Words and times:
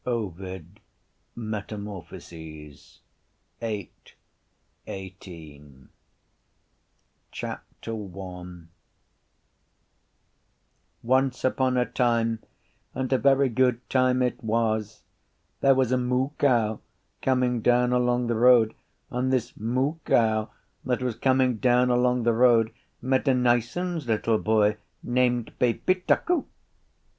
”_Ovid, 0.11 0.79
Metamorphoses, 1.35 3.01
VIII., 3.59 3.91
18. 4.87 5.89
Chapter 7.31 7.91
I 7.93 8.61
Once 11.03 11.43
upon 11.43 11.77
a 11.77 11.85
time 11.85 12.39
and 12.95 13.13
a 13.13 13.19
very 13.19 13.47
good 13.47 13.87
time 13.91 14.23
it 14.23 14.43
was 14.43 15.03
there 15.59 15.75
was 15.75 15.91
a 15.91 15.97
moocow 15.99 16.79
coming 17.21 17.61
down 17.61 17.93
along 17.93 18.25
the 18.25 18.33
road 18.35 18.73
and 19.11 19.31
this 19.31 19.53
moocow 19.55 20.49
that 20.83 21.03
was 21.03 21.13
coming 21.15 21.57
down 21.57 21.91
along 21.91 22.23
the 22.23 22.33
road 22.33 22.73
met 23.03 23.27
a 23.27 23.35
nicens 23.35 24.07
little 24.07 24.39
boy 24.39 24.77
named 25.03 25.51
baby 25.59 25.93
tuckoo.... 25.93 26.45